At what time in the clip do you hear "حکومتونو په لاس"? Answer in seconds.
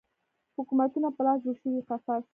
0.57-1.39